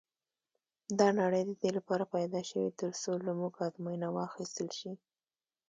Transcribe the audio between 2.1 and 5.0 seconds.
پيدا شوې تر څو له موږ ازموینه واخیستل شي.